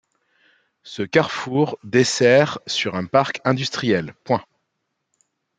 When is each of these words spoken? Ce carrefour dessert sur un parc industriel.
Ce 0.81 1.03
carrefour 1.03 1.77
dessert 1.83 2.57
sur 2.65 2.95
un 2.95 3.05
parc 3.05 3.39
industriel. 3.45 4.15